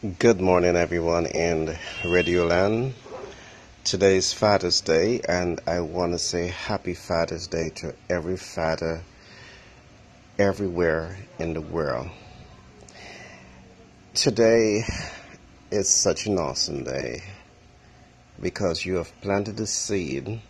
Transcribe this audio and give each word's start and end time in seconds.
Good 0.00 0.40
morning, 0.40 0.76
everyone 0.76 1.26
in 1.26 1.76
Radio 2.06 2.46
Land. 2.46 2.94
Today 3.84 4.16
is 4.16 4.32
Father's 4.32 4.80
Day, 4.80 5.20
and 5.28 5.60
I 5.66 5.80
want 5.80 6.12
to 6.12 6.18
say 6.18 6.46
Happy 6.46 6.94
Father's 6.94 7.46
Day 7.48 7.68
to 7.76 7.94
every 8.08 8.38
father 8.38 9.02
everywhere 10.38 11.18
in 11.38 11.52
the 11.52 11.60
world. 11.60 12.08
Today 14.14 14.84
is 15.70 15.90
such 15.90 16.24
an 16.24 16.38
awesome 16.38 16.82
day 16.82 17.22
because 18.40 18.86
you 18.86 18.94
have 18.94 19.20
planted 19.20 19.60
a 19.60 19.66
seed 19.66 20.40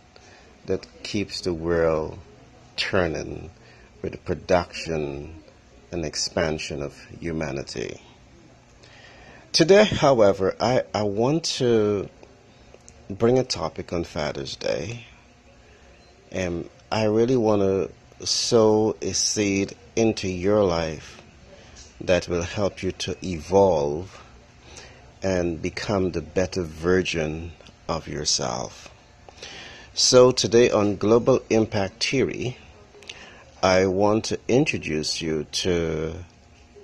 that 0.67 1.03
keeps 1.03 1.41
the 1.41 1.53
world 1.53 2.17
turning 2.77 3.51
with 4.01 4.13
the 4.13 4.17
production 4.17 5.43
and 5.91 6.05
expansion 6.05 6.81
of 6.81 6.97
humanity. 7.19 7.99
Today, 9.53 9.83
however, 9.83 10.55
I, 10.61 10.83
I 10.93 11.03
want 11.03 11.43
to 11.57 12.07
bring 13.09 13.37
a 13.37 13.43
topic 13.43 13.91
on 13.91 14.05
Father's 14.05 14.55
Day. 14.55 15.03
And 16.31 16.69
I 16.89 17.03
really 17.03 17.35
want 17.35 17.61
to 17.61 18.25
sow 18.25 18.95
a 19.01 19.11
seed 19.11 19.75
into 19.97 20.29
your 20.29 20.63
life 20.63 21.21
that 21.99 22.29
will 22.29 22.43
help 22.43 22.81
you 22.81 22.93
to 22.93 23.17
evolve 23.21 24.23
and 25.21 25.61
become 25.61 26.11
the 26.11 26.21
better 26.21 26.63
version 26.63 27.51
of 27.89 28.07
yourself. 28.07 28.89
So, 29.93 30.31
today 30.31 30.71
on 30.71 30.95
Global 30.95 31.41
Impact 31.49 32.01
Theory, 32.01 32.55
I 33.61 33.87
want 33.87 34.23
to 34.25 34.39
introduce 34.47 35.21
you 35.21 35.43
to 35.51 36.23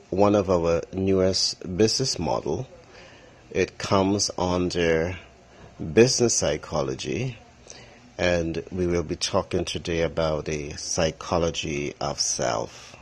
one 0.10 0.36
of 0.36 0.50
our 0.50 0.82
newest 0.94 1.78
business 1.78 2.18
model. 2.18 2.68
It 3.52 3.78
comes 3.78 4.32
under 4.38 5.18
business 5.94 6.34
psychology, 6.34 7.38
and 8.18 8.64
we 8.72 8.88
will 8.88 9.04
be 9.04 9.18
talking 9.18 9.66
today 9.66 10.02
about 10.02 10.46
the 10.46 10.72
psychology 10.72 11.94
of 12.00 12.20
self. 12.22 12.96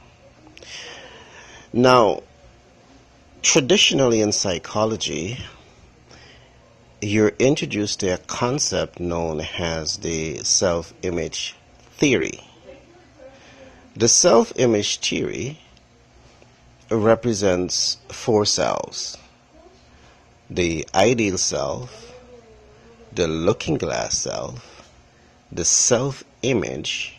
Now, 1.72 2.24
traditionally 3.44 4.22
in 4.22 4.32
psychology, 4.32 5.38
you're 7.02 7.34
introduced 7.38 8.00
to 8.00 8.16
a 8.16 8.18
concept 8.18 9.00
known 9.00 9.42
as 9.60 9.98
the 9.98 10.40
self 10.40 10.92
image 11.04 11.56
theory. 11.98 12.40
The 13.96 14.08
self 14.08 14.54
image 14.56 15.00
theory 15.00 15.60
represents 16.90 17.98
four 18.10 18.46
selves 18.46 19.18
the 20.48 20.88
ideal 20.94 21.40
self, 21.40 22.14
the 23.12 23.28
looking 23.28 23.78
glass 23.78 24.16
self, 24.16 24.92
the 25.52 25.66
self 25.66 26.24
image, 26.44 27.18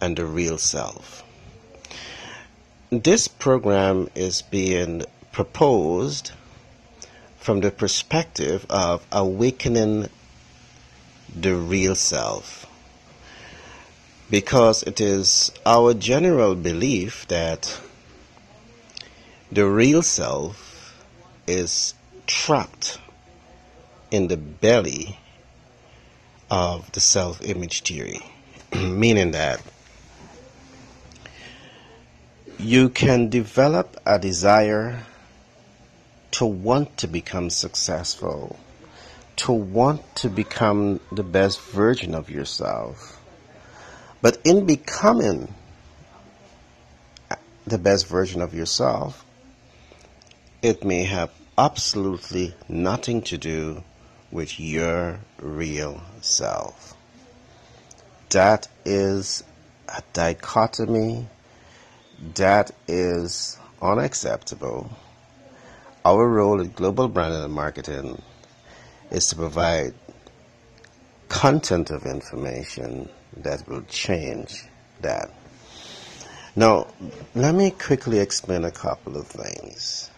and 0.00 0.16
the 0.16 0.24
real 0.24 0.56
self. 0.56 1.24
This 2.90 3.26
program 3.26 4.08
is 4.14 4.42
being 4.42 5.02
proposed 5.32 6.30
from 7.38 7.60
the 7.60 7.72
perspective 7.72 8.64
of 8.70 9.04
awakening 9.10 10.08
the 11.34 11.56
real 11.56 11.96
self 11.96 12.66
because 14.30 14.82
it 14.84 15.00
is 15.00 15.50
our 15.66 15.92
general 15.92 16.54
belief 16.54 17.26
that 17.28 17.80
the 19.52 19.66
real 19.66 20.02
self 20.02 21.04
is 21.46 21.94
trapped 22.26 22.98
in 24.10 24.28
the 24.28 24.36
belly 24.36 25.18
of 26.50 26.90
the 26.92 27.00
self 27.00 27.42
image 27.42 27.82
theory, 27.82 28.20
meaning 28.74 29.32
that 29.32 29.60
you 32.58 32.88
can 32.88 33.28
develop 33.28 33.96
a 34.06 34.18
desire 34.18 35.00
to 36.30 36.46
want 36.46 36.96
to 36.98 37.06
become 37.06 37.50
successful, 37.50 38.58
to 39.36 39.52
want 39.52 40.02
to 40.16 40.28
become 40.28 41.00
the 41.12 41.22
best 41.22 41.60
version 41.60 42.14
of 42.14 42.30
yourself. 42.30 43.20
But 44.22 44.38
in 44.44 44.66
becoming 44.66 45.52
the 47.66 47.78
best 47.78 48.06
version 48.06 48.42
of 48.42 48.54
yourself, 48.54 49.23
it 50.64 50.82
may 50.82 51.04
have 51.04 51.30
absolutely 51.58 52.54
nothing 52.70 53.20
to 53.20 53.36
do 53.36 53.84
with 54.32 54.58
your 54.58 55.20
real 55.38 56.00
self. 56.22 56.94
That 58.30 58.66
is 58.82 59.44
a 59.94 60.02
dichotomy 60.14 61.26
that 62.36 62.70
is 62.88 63.58
unacceptable. 63.82 64.90
Our 66.02 66.26
role 66.26 66.62
in 66.62 66.70
global 66.70 67.08
branding 67.08 67.44
and 67.44 67.52
marketing 67.52 68.22
is 69.10 69.28
to 69.28 69.36
provide 69.36 69.92
content 71.28 71.90
of 71.90 72.06
information 72.06 73.10
that 73.36 73.68
will 73.68 73.82
change 73.82 74.64
that. 75.02 75.30
Now, 76.56 76.86
let 77.34 77.54
me 77.54 77.70
quickly 77.70 78.18
explain 78.18 78.64
a 78.64 78.70
couple 78.70 79.18
of 79.18 79.26
things. 79.26 80.10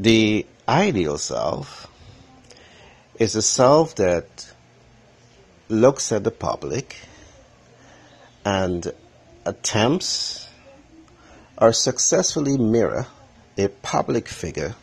The 0.00 0.46
ideal 0.68 1.18
self 1.18 1.88
is 3.18 3.34
a 3.34 3.42
self 3.42 3.96
that 3.96 4.48
looks 5.68 6.12
at 6.12 6.22
the 6.22 6.30
public 6.30 6.96
and 8.44 8.92
attempts 9.44 10.48
or 11.60 11.72
successfully 11.72 12.56
mirror 12.56 13.08
a 13.56 13.66
public 13.66 14.28
figure 14.28 14.76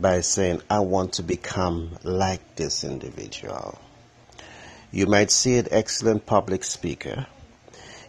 by 0.00 0.22
saying, 0.22 0.62
I 0.70 0.80
want 0.80 1.12
to 1.14 1.22
become 1.22 1.98
like 2.02 2.56
this 2.56 2.84
individual. 2.84 3.78
You 4.92 5.08
might 5.08 5.30
see 5.30 5.58
an 5.58 5.68
excellent 5.70 6.24
public 6.24 6.64
speaker. 6.64 7.26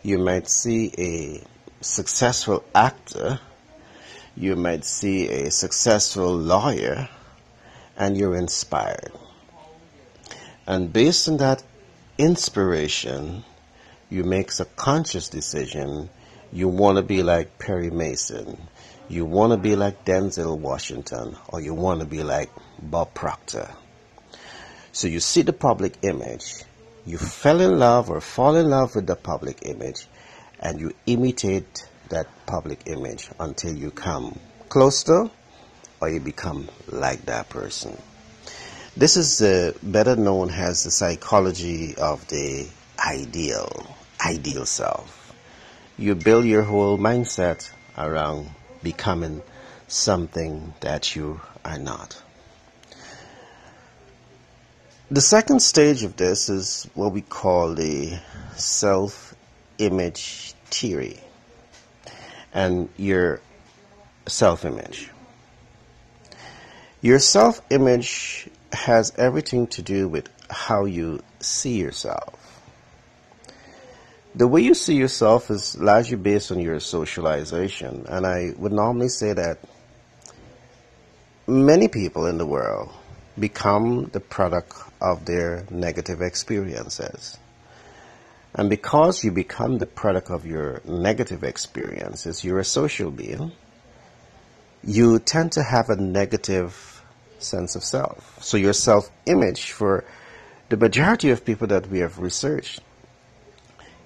You 0.03 0.19
might 0.19 0.47
see 0.47 0.93
a 0.97 1.43
successful 1.81 2.63
actor 2.73 3.41
you 4.35 4.55
might 4.55 4.85
see 4.85 5.27
a 5.27 5.51
successful 5.51 6.35
lawyer 6.35 7.09
and 7.97 8.17
you're 8.17 8.35
inspired. 8.35 9.11
And 10.65 10.91
based 10.93 11.27
on 11.27 11.37
that 11.37 11.63
inspiration, 12.17 13.43
you 14.09 14.23
make 14.23 14.57
a 14.59 14.65
conscious 14.65 15.29
decision. 15.29 16.09
You 16.51 16.67
want 16.67 16.97
to 16.97 17.03
be 17.03 17.23
like 17.23 17.59
Perry 17.59 17.89
Mason. 17.89 18.57
You 19.09 19.25
want 19.25 19.51
to 19.51 19.57
be 19.57 19.75
like 19.75 20.05
Denzel 20.05 20.57
Washington, 20.57 21.35
or 21.49 21.59
you 21.59 21.73
want 21.73 21.99
to 21.99 22.05
be 22.05 22.23
like 22.23 22.49
Bob 22.81 23.13
Proctor. 23.13 23.69
So 24.93 25.07
you 25.07 25.19
see 25.19 25.41
the 25.41 25.53
public 25.53 25.95
image, 26.01 26.63
you 27.05 27.17
fell 27.17 27.59
in 27.59 27.79
love 27.79 28.09
or 28.09 28.21
fall 28.21 28.55
in 28.55 28.69
love 28.69 28.95
with 28.95 29.07
the 29.07 29.15
public 29.15 29.65
image, 29.65 30.05
and 30.59 30.79
you 30.79 30.93
imitate 31.05 31.87
that 32.11 32.27
public 32.45 32.83
image 32.85 33.29
until 33.39 33.75
you 33.75 33.91
come 33.91 34.39
close 34.69 35.03
to 35.03 35.29
or 35.99 36.09
you 36.09 36.19
become 36.19 36.69
like 36.87 37.25
that 37.25 37.49
person. 37.49 37.97
This 38.95 39.17
is 39.17 39.41
uh, 39.41 39.73
better 39.81 40.15
known 40.15 40.49
as 40.49 40.83
the 40.83 40.91
psychology 40.91 41.95
of 41.95 42.27
the 42.27 42.67
ideal, 42.99 43.95
ideal 44.25 44.65
self. 44.65 45.33
You 45.97 46.15
build 46.15 46.45
your 46.45 46.63
whole 46.63 46.97
mindset 46.97 47.69
around 47.97 48.49
becoming 48.83 49.41
something 49.87 50.73
that 50.81 51.15
you 51.15 51.41
are 51.63 51.77
not. 51.77 52.21
The 55.09 55.21
second 55.21 55.61
stage 55.61 56.03
of 56.03 56.15
this 56.15 56.49
is 56.49 56.89
what 56.93 57.11
we 57.11 57.21
call 57.21 57.75
the 57.75 58.17
self 58.55 59.35
image 59.77 60.53
theory 60.69 61.19
and 62.53 62.89
your 62.97 63.41
self 64.27 64.65
image. 64.65 65.09
Your 67.01 67.19
self 67.19 67.61
image 67.69 68.49
has 68.71 69.11
everything 69.17 69.67
to 69.67 69.81
do 69.81 70.07
with 70.07 70.29
how 70.49 70.85
you 70.85 71.21
see 71.39 71.79
yourself. 71.79 72.37
The 74.33 74.47
way 74.47 74.61
you 74.61 74.73
see 74.73 74.95
yourself 74.95 75.51
is 75.51 75.77
largely 75.77 76.15
based 76.15 76.51
on 76.51 76.59
your 76.59 76.79
socialization, 76.79 78.05
and 78.07 78.25
I 78.25 78.53
would 78.57 78.71
normally 78.71 79.09
say 79.09 79.33
that 79.33 79.59
many 81.47 81.89
people 81.89 82.27
in 82.27 82.37
the 82.37 82.45
world 82.45 82.91
become 83.37 84.05
the 84.13 84.19
product 84.21 84.73
of 85.01 85.25
their 85.25 85.65
negative 85.69 86.21
experiences. 86.21 87.37
And 88.61 88.69
because 88.69 89.23
you 89.23 89.31
become 89.31 89.79
the 89.79 89.87
product 89.87 90.29
of 90.29 90.45
your 90.45 90.83
negative 90.85 91.43
experiences, 91.43 92.43
you're 92.43 92.59
a 92.59 92.63
social 92.63 93.09
being. 93.09 93.53
you 94.83 95.19
tend 95.19 95.51
to 95.53 95.63
have 95.63 95.89
a 95.89 95.95
negative 95.95 97.03
sense 97.39 97.75
of 97.75 97.83
self. 97.83 98.37
So 98.41 98.57
your 98.57 98.73
self-image 98.73 99.71
for 99.71 100.03
the 100.69 100.77
majority 100.77 101.29
of 101.29 101.45
people 101.45 101.67
that 101.67 101.87
we 101.87 101.99
have 101.99 102.19
researched 102.19 102.81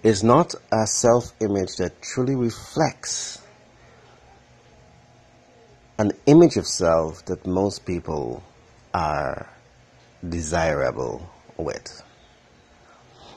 is 0.03 0.23
not 0.23 0.53
a 0.71 0.85
self-image 0.85 1.77
that 1.77 2.01
truly 2.01 2.35
reflects 2.35 3.41
an 5.97 6.11
image 6.25 6.57
of 6.57 6.67
self 6.67 7.25
that 7.25 7.47
most 7.47 7.85
people 7.85 8.43
are 8.93 9.49
desirable 10.27 11.27
with. 11.57 12.03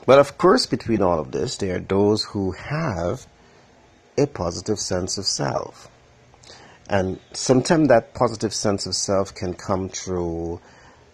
But 0.09 0.17
of 0.17 0.39
course, 0.39 0.65
between 0.65 1.03
all 1.03 1.19
of 1.19 1.31
this, 1.31 1.57
there 1.57 1.75
are 1.75 1.79
those 1.79 2.23
who 2.23 2.53
have 2.53 3.27
a 4.17 4.25
positive 4.25 4.79
sense 4.79 5.19
of 5.19 5.25
self. 5.25 5.87
And 6.89 7.19
sometimes 7.33 7.89
that 7.89 8.15
positive 8.15 8.51
sense 8.51 8.87
of 8.87 8.95
self 8.95 9.35
can 9.35 9.53
come 9.53 9.87
through 9.87 10.61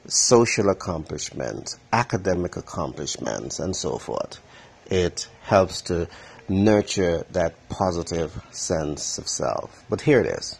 social 0.08 0.70
accomplishments, 0.70 1.78
academic 1.92 2.56
accomplishments, 2.56 3.60
and 3.60 3.76
so 3.76 3.98
forth. 3.98 4.40
It 4.86 5.28
helps 5.42 5.82
to 5.90 6.08
nurture 6.48 7.26
that 7.32 7.68
positive 7.68 8.32
sense 8.52 9.18
of 9.18 9.28
self. 9.28 9.84
But 9.90 10.00
here 10.00 10.22
it 10.22 10.28
is. 10.28 10.58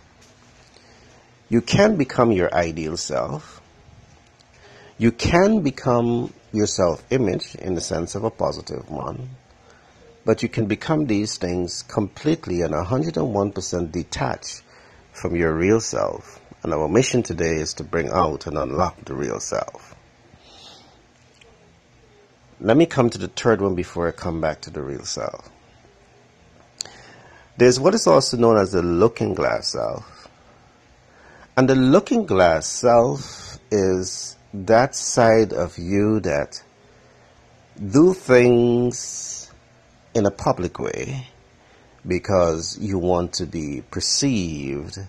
You 1.48 1.62
can 1.62 1.96
become 1.96 2.34
your 2.34 2.54
ideal 2.54 2.98
self. 2.98 3.62
You 4.98 5.14
can 5.14 5.62
become 5.62 6.34
your 6.56 6.68
self 6.68 7.04
image 7.12 7.56
in 7.56 7.76
the 7.76 7.82
sense 7.82 8.16
of 8.16 8.24
a 8.24 8.30
positive 8.30 8.90
one. 8.90 9.30
But 10.26 10.42
you 10.42 10.50
can 10.50 10.66
become 10.66 11.06
these 11.06 11.38
things 11.38 11.84
completely 11.84 12.62
and 12.62 12.74
101% 12.74 13.92
detached 13.92 14.64
from 15.12 15.36
your 15.36 15.54
real 15.54 15.80
self. 15.80 16.40
And 16.64 16.74
our 16.74 16.88
mission 16.88 17.22
today 17.22 17.58
is 17.58 17.76
to 17.76 17.84
bring 17.84 18.10
out 18.10 18.48
and 18.48 18.58
unlock 18.58 19.06
the 19.06 19.14
real 19.14 19.40
self. 19.40 19.96
Let 22.60 22.78
me 22.78 22.86
come 22.86 23.10
to 23.12 23.18
the 23.18 23.28
third 23.28 23.62
one 23.62 23.76
before 23.76 24.08
I 24.08 24.12
come 24.12 24.42
back 24.42 24.62
to 24.62 24.70
the 24.70 24.82
real 24.82 25.06
self. 25.06 25.50
There's 27.58 27.80
what 27.80 27.94
is 27.94 28.08
also 28.08 28.38
known 28.38 28.58
as 28.58 28.72
the 28.72 28.82
looking 28.82 29.34
glass 29.34 29.72
self. 29.72 30.28
And 31.56 31.70
the 31.70 31.76
looking 31.76 32.26
glass 32.26 32.68
self 32.68 33.60
is 33.72 34.35
that 34.64 34.96
side 34.96 35.52
of 35.52 35.78
you 35.78 36.20
that 36.22 36.62
do 37.92 38.14
things 38.14 39.52
in 40.14 40.26
a 40.26 40.32
public 40.32 40.80
way 40.80 41.28
because 42.08 42.78
you 42.80 42.98
want 42.98 43.34
to 43.34 43.46
be 43.46 43.84
perceived 43.92 45.00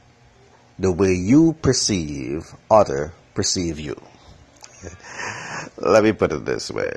the 0.78 0.90
way 0.90 1.12
you 1.12 1.54
perceive 1.62 2.54
other 2.70 3.12
perceive 3.34 3.78
you. 3.78 4.00
Let 5.76 6.02
me 6.02 6.12
put 6.12 6.32
it 6.32 6.44
this 6.44 6.70
way. 6.70 6.92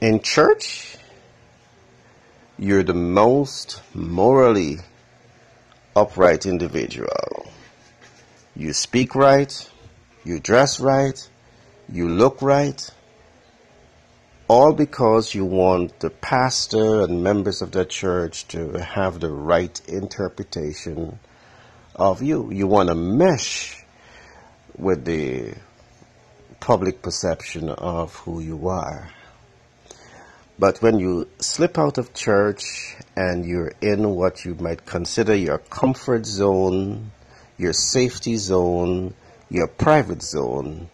In 0.00 0.20
church, 0.20 0.96
you're 2.58 2.82
the 2.82 2.94
most 2.94 3.80
morally 3.94 4.78
upright 5.94 6.44
individual. 6.44 7.46
You 8.56 8.72
speak 8.72 9.14
right, 9.14 9.70
you 10.24 10.38
dress 10.38 10.80
right, 10.80 11.28
you 11.88 12.08
look 12.08 12.42
right, 12.42 12.90
all 14.48 14.72
because 14.72 15.34
you 15.34 15.44
want 15.44 15.98
the 16.00 16.10
pastor 16.10 17.02
and 17.02 17.22
members 17.22 17.62
of 17.62 17.72
the 17.72 17.84
church 17.84 18.46
to 18.48 18.78
have 18.82 19.20
the 19.20 19.30
right 19.30 19.80
interpretation 19.88 21.18
of 21.96 22.22
you. 22.22 22.50
You 22.52 22.66
want 22.66 22.88
to 22.88 22.94
mesh 22.94 23.82
with 24.76 25.04
the 25.04 25.54
public 26.60 27.02
perception 27.02 27.68
of 27.68 28.14
who 28.14 28.40
you 28.40 28.68
are. 28.68 29.10
But 30.58 30.80
when 30.82 30.98
you 30.98 31.28
slip 31.38 31.78
out 31.78 31.98
of 31.98 32.14
church 32.14 32.94
and 33.16 33.44
you're 33.44 33.72
in 33.80 34.08
what 34.10 34.44
you 34.44 34.54
might 34.54 34.86
consider 34.86 35.34
your 35.34 35.58
comfort 35.58 36.26
zone, 36.26 37.10
your 37.58 37.72
safety 37.72 38.36
zone, 38.36 39.14
your 39.52 39.66
private 39.66 40.22
zone, 40.22 40.88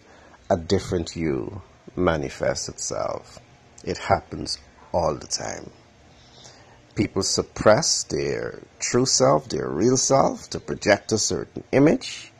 a 0.50 0.56
different 0.56 1.14
you 1.14 1.62
manifests 1.94 2.68
itself. 2.68 3.38
It 3.84 3.98
happens 3.98 4.58
all 4.90 5.14
the 5.14 5.28
time. 5.28 5.70
People 6.96 7.22
suppress 7.22 8.02
their 8.02 8.60
true 8.80 9.06
self, 9.06 9.48
their 9.48 9.68
real 9.68 9.96
self, 9.96 10.50
to 10.50 10.58
project 10.58 11.12
a 11.12 11.18
certain 11.18 11.62
image 11.70 12.32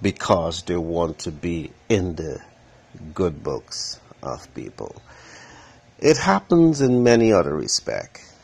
because 0.00 0.62
they 0.62 0.76
want 0.76 1.18
to 1.18 1.30
be 1.30 1.70
in 1.90 2.14
the 2.14 2.40
good 3.12 3.42
books 3.42 4.00
of 4.22 4.52
people. 4.54 5.02
It 5.98 6.16
happens 6.16 6.80
in 6.80 7.02
many 7.02 7.30
other 7.30 7.54
respects. 7.54 8.34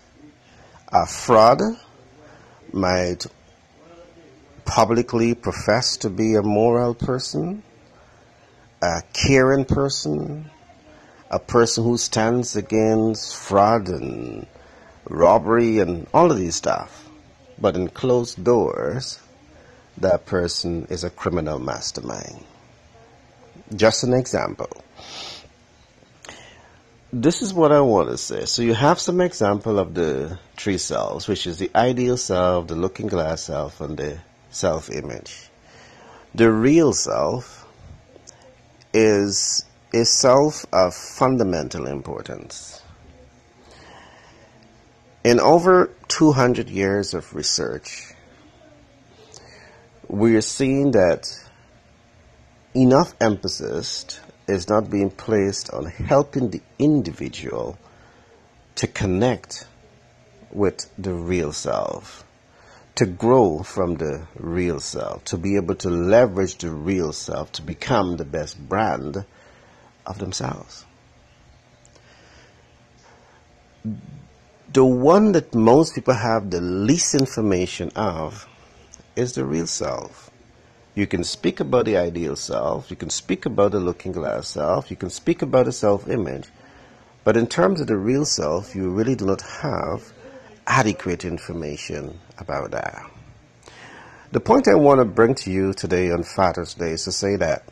A 0.88 1.06
fraud 1.06 1.62
might 2.70 3.26
publicly 4.68 5.34
profess 5.34 5.96
to 5.96 6.10
be 6.10 6.34
a 6.34 6.42
moral 6.42 6.94
person, 6.94 7.62
a 8.82 9.02
caring 9.14 9.64
person, 9.64 10.50
a 11.30 11.38
person 11.38 11.82
who 11.82 11.96
stands 11.96 12.54
against 12.54 13.34
fraud 13.34 13.88
and 13.88 14.46
robbery 15.08 15.78
and 15.78 16.06
all 16.12 16.30
of 16.30 16.36
these 16.36 16.54
stuff. 16.54 17.08
But 17.58 17.76
in 17.76 17.88
closed 17.88 18.44
doors, 18.44 19.18
that 19.96 20.26
person 20.26 20.86
is 20.90 21.02
a 21.02 21.10
criminal 21.10 21.58
mastermind. 21.58 22.44
Just 23.74 24.04
an 24.04 24.12
example 24.12 24.70
this 27.12 27.40
is 27.40 27.54
what 27.54 27.72
I 27.72 27.80
want 27.80 28.10
to 28.10 28.18
say. 28.18 28.44
So 28.44 28.60
you 28.60 28.74
have 28.74 29.00
some 29.00 29.20
example 29.20 29.78
of 29.78 29.94
the 29.94 30.38
three 30.56 30.76
selves, 30.76 31.26
which 31.26 31.46
is 31.46 31.58
the 31.58 31.70
ideal 31.74 32.18
self, 32.18 32.66
the 32.66 32.74
looking 32.74 33.06
glass 33.06 33.44
self, 33.44 33.80
and 33.80 33.96
the 33.96 34.18
self-image. 34.50 35.50
The 36.34 36.50
real 36.50 36.92
self 36.92 37.66
is 38.92 39.64
a 39.92 40.04
self 40.04 40.66
of 40.72 40.94
fundamental 40.94 41.86
importance. 41.86 42.82
In 45.24 45.40
over 45.40 45.90
200 46.08 46.68
years 46.68 47.14
of 47.14 47.34
research, 47.34 48.14
we 50.08 50.36
are 50.36 50.40
seeing 50.40 50.92
that 50.92 51.28
enough 52.74 53.14
emphasis 53.20 54.20
is 54.46 54.68
not 54.68 54.90
being 54.90 55.10
placed 55.10 55.70
on 55.70 55.86
helping 55.86 56.50
the 56.50 56.62
individual 56.78 57.78
to 58.76 58.86
connect 58.86 59.66
with 60.50 60.90
the 60.96 61.12
real 61.12 61.52
self, 61.52 62.24
to 62.98 63.06
grow 63.06 63.62
from 63.62 63.94
the 63.94 64.26
real 64.34 64.80
self, 64.80 65.24
to 65.24 65.38
be 65.38 65.54
able 65.54 65.76
to 65.76 65.88
leverage 65.88 66.56
the 66.56 66.68
real 66.68 67.12
self 67.12 67.52
to 67.52 67.62
become 67.62 68.16
the 68.16 68.24
best 68.24 68.58
brand 68.68 69.24
of 70.04 70.18
themselves. 70.18 70.84
The 74.72 74.84
one 74.84 75.30
that 75.30 75.54
most 75.54 75.94
people 75.94 76.14
have 76.14 76.50
the 76.50 76.60
least 76.60 77.14
information 77.14 77.92
of 77.94 78.48
is 79.14 79.34
the 79.34 79.44
real 79.44 79.68
self. 79.68 80.32
You 80.96 81.06
can 81.06 81.22
speak 81.22 81.60
about 81.60 81.84
the 81.84 81.98
ideal 81.98 82.34
self, 82.34 82.90
you 82.90 82.96
can 82.96 83.10
speak 83.10 83.46
about 83.46 83.70
the 83.70 83.78
looking 83.78 84.10
glass 84.10 84.48
self, 84.48 84.90
you 84.90 84.96
can 84.96 85.10
speak 85.10 85.40
about 85.40 85.66
the 85.66 85.72
self 85.72 86.08
image, 86.08 86.48
but 87.22 87.36
in 87.36 87.46
terms 87.46 87.80
of 87.80 87.86
the 87.86 87.96
real 87.96 88.24
self, 88.24 88.74
you 88.74 88.90
really 88.90 89.14
do 89.14 89.26
not 89.26 89.42
have 89.42 90.12
adequate 90.68 91.24
information 91.24 92.20
about 92.38 92.70
that. 92.70 93.10
The 94.30 94.40
point 94.40 94.68
I 94.68 94.74
want 94.74 95.00
to 95.00 95.06
bring 95.06 95.34
to 95.36 95.50
you 95.50 95.72
today 95.72 96.10
on 96.10 96.22
Father's 96.22 96.74
Day 96.74 96.90
is 96.90 97.04
to 97.04 97.12
say 97.12 97.36
that 97.36 97.64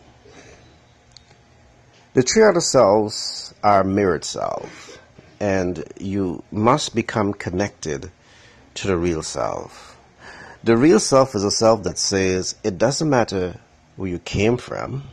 the 2.14 2.22
three 2.22 2.44
other 2.44 2.60
selves 2.60 3.52
are 3.62 3.84
mirrored 3.84 4.24
self, 4.24 4.98
and 5.38 5.84
you 6.00 6.42
must 6.50 6.94
become 6.94 7.34
connected 7.34 8.10
to 8.76 8.86
the 8.86 8.96
real 8.96 9.22
self. 9.22 9.98
The 10.64 10.78
real 10.78 10.98
self 10.98 11.34
is 11.34 11.44
a 11.44 11.50
self 11.50 11.82
that 11.82 11.98
says 11.98 12.54
it 12.64 12.78
doesn't 12.78 13.10
matter 13.10 13.60
where 13.96 14.08
you 14.08 14.18
came 14.18 14.56
from, 14.56 15.04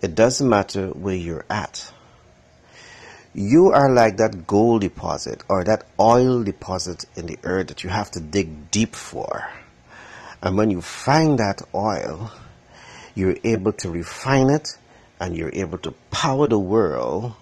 it 0.00 0.14
doesn't 0.14 0.48
matter 0.48 0.88
where 0.90 1.16
you're 1.16 1.44
at. 1.50 1.92
You 3.36 3.72
are 3.72 3.90
like 3.90 4.18
that 4.18 4.46
gold 4.46 4.82
deposit 4.82 5.42
or 5.48 5.64
that 5.64 5.86
oil 5.98 6.44
deposit 6.44 7.04
in 7.16 7.26
the 7.26 7.38
earth 7.42 7.66
that 7.66 7.82
you 7.82 7.90
have 7.90 8.08
to 8.12 8.20
dig 8.20 8.70
deep 8.70 8.94
for. 8.94 9.48
And 10.40 10.56
when 10.56 10.70
you 10.70 10.80
find 10.80 11.40
that 11.40 11.60
oil, 11.74 12.30
you're 13.16 13.36
able 13.42 13.72
to 13.72 13.90
refine 13.90 14.50
it 14.50 14.78
and 15.18 15.36
you're 15.36 15.50
able 15.52 15.78
to 15.78 15.90
power 16.12 16.46
the 16.46 16.60
world 16.60 17.34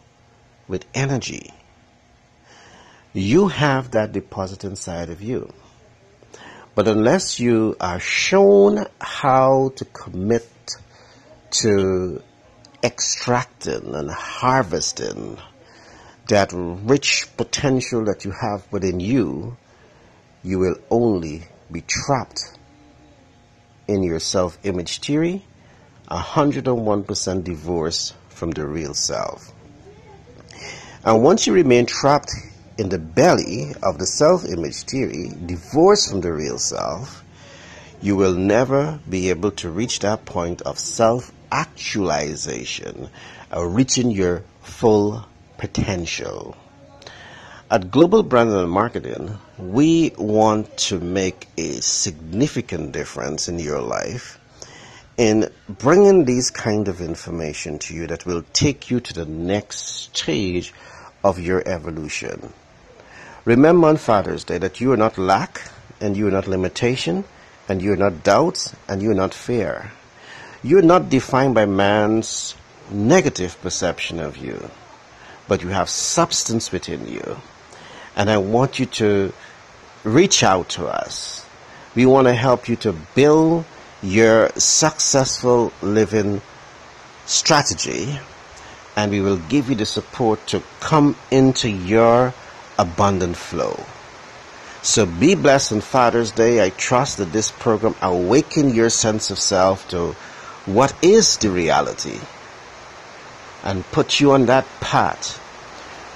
with 0.67 0.87
energy. 0.95 1.53
You 3.13 3.49
have 3.49 3.91
that 3.91 4.13
deposit 4.13 4.65
inside 4.65 5.11
of 5.11 5.21
you. 5.21 5.53
But 6.75 6.89
unless 6.89 7.39
you 7.39 7.77
are 7.79 8.01
shown 8.01 8.87
how 8.99 9.73
to 9.77 9.85
commit 9.85 10.49
to 11.51 12.23
extracting 12.83 13.95
and 13.95 14.11
harvesting 14.11 15.37
that 16.29 16.51
rich 16.53 17.29
potential 17.37 18.05
that 18.05 18.25
you 18.25 18.31
have 18.31 18.65
within 18.71 19.01
you, 19.01 19.57
you 20.43 20.59
will 20.59 20.77
only 20.91 21.43
be 21.71 21.83
trapped 21.83 22.59
in 23.89 24.03
your 24.03 24.21
self 24.21 24.59
image 24.63 25.01
theory, 25.01 25.45
101% 26.11 27.45
divorced 27.45 28.15
from 28.29 28.51
the 28.51 28.67
real 28.67 28.95
self. 28.95 29.53
And 31.05 31.23
once 31.23 31.47
you 31.47 31.53
remain 31.53 31.87
trapped 31.87 32.31
in 32.79 32.89
the 32.89 32.99
belly 32.99 33.75
of 33.83 33.99
the 33.99 34.07
self 34.07 34.45
image 34.45 34.83
theory, 34.83 35.31
divorced 35.47 36.11
from 36.11 36.21
the 36.21 36.33
real 36.33 36.59
self, 36.59 37.25
you 38.01 38.17
will 38.17 38.35
never 38.35 39.01
be 39.09 39.31
able 39.31 39.53
to 39.53 39.71
reach 39.71 40.01
that 40.01 40.25
point 40.25 40.63
of 40.63 40.79
self 40.79 41.33
actualization, 41.51 43.09
or 43.53 43.67
uh, 43.67 43.69
reaching 43.69 44.11
your 44.11 44.43
full 44.63 45.27
potential. 45.59 46.57
At 47.71 47.91
Global 47.91 48.23
Branding 48.23 48.57
and 48.57 48.71
Marketing, 48.71 49.39
we 49.59 50.13
want 50.19 50.77
to 50.89 51.01
make 51.01 51.49
a 51.57 51.81
significant 51.81 52.93
difference 52.93 53.49
in 53.49 53.59
your 53.59 53.81
life 53.81 54.39
in 55.17 55.49
bringing 55.69 56.25
these 56.25 56.51
kind 56.51 56.89
of 56.89 57.01
information 57.01 57.79
to 57.79 57.95
you 57.95 58.07
that 58.07 58.27
will 58.27 58.45
take 58.53 58.91
you 58.91 59.01
to 59.01 59.15
the 59.15 59.27
next 59.27 59.79
stage 60.15 60.73
of 61.25 61.39
your 61.39 61.67
evolution. 61.67 62.53
Remember 63.45 63.89
on 63.89 63.97
Father's 63.97 64.45
Day 64.45 64.59
that 64.59 64.81
you 64.81 64.93
are 64.93 64.97
not 64.97 65.19
lack 65.19 65.63
and 66.01 66.17
you 66.17 66.29
are 66.29 66.31
not 66.31 66.47
limitation 66.47 67.25
and 67.69 67.81
you 67.81 67.93
are 67.93 67.97
not 67.97 68.23
doubts 68.23 68.75
and 68.89 69.03
you 69.03 69.11
are 69.11 69.15
not 69.15 69.35
fear. 69.35 69.93
You 70.63 70.79
are 70.79 70.83
not 70.83 71.11
defined 71.11 71.55
by 71.55 71.67
man's 71.67 72.55
negative 72.91 73.61
perception 73.63 74.21
of 74.21 74.37
you, 74.37 74.71
but 75.49 75.63
you 75.63 75.69
have 75.69 75.89
substance 75.89 76.73
within 76.73 77.07
you 77.07 77.37
and 78.17 78.31
I 78.31 78.39
want 78.39 78.79
you 78.79 78.87
to 78.87 79.33
reach 80.05 80.43
out 80.43 80.71
to 80.71 80.87
us. 80.87 81.47
We 81.95 82.07
want 82.07 82.27
to 82.27 82.35
help 82.35 82.69
you 82.69 82.77
to 82.77 82.93
build 83.15 83.65
your 84.03 84.51
successful 84.57 85.73
living 85.83 86.41
strategy 87.27 88.19
and 88.97 89.11
we 89.11 89.21
will 89.21 89.39
give 89.49 89.71
you 89.71 89.77
the 89.77 89.87
support 89.87 90.47
to 90.49 90.63
come 90.81 91.17
into 91.31 91.69
your 91.71 92.35
abundant 92.79 93.37
flow. 93.37 93.79
So 94.83 95.07
be 95.07 95.35
blessed 95.35 95.73
on 95.73 95.81
Father's 95.81 96.33
Day. 96.33 96.63
I 96.63 96.71
trust 96.71 97.19
that 97.19 97.33
this 97.33 97.51
program 97.53 97.95
awaken 98.03 98.75
your 98.75 98.91
sense 98.91 99.31
of 99.31 99.39
self 99.39 99.89
to 99.91 100.13
what 100.67 100.93
is 101.05 101.37
the 101.39 101.51
reality 101.51 102.19
and 103.65 103.85
put 103.93 104.21
you 104.21 104.33
on 104.33 104.47
that 104.47 104.67
path 104.81 105.39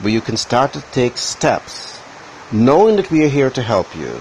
where 0.00 0.12
you 0.12 0.20
can 0.20 0.36
start 0.36 0.72
to 0.72 0.80
take 0.92 1.16
steps 1.16 2.00
knowing 2.52 2.96
that 2.96 3.10
we 3.10 3.24
are 3.24 3.28
here 3.28 3.50
to 3.50 3.62
help 3.62 3.94
you 3.96 4.20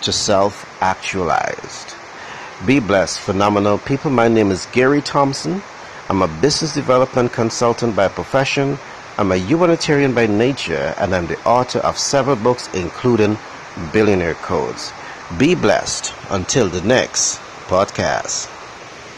to 0.00 0.12
self 0.12 0.66
actualized. 0.80 1.94
Be 2.66 2.78
blessed, 2.78 3.18
phenomenal 3.20 3.78
people. 3.78 4.10
My 4.10 4.28
name 4.28 4.50
is 4.50 4.66
Gary 4.66 5.00
Thompson. 5.00 5.62
I'm 6.08 6.22
a 6.22 6.28
business 6.28 6.74
development 6.74 7.32
consultant 7.32 7.96
by 7.96 8.08
profession. 8.08 8.78
I'm 9.18 9.32
a 9.32 9.36
humanitarian 9.36 10.14
by 10.14 10.26
nature, 10.26 10.94
and 10.98 11.14
I'm 11.14 11.26
the 11.26 11.42
author 11.44 11.80
of 11.80 11.98
several 11.98 12.36
books, 12.36 12.68
including 12.74 13.38
Billionaire 13.92 14.34
Codes. 14.34 14.92
Be 15.38 15.54
blessed 15.54 16.12
until 16.30 16.68
the 16.68 16.82
next 16.82 17.38
podcast. 17.66 18.61